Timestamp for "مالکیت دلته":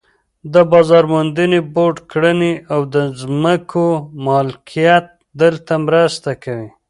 4.25-5.73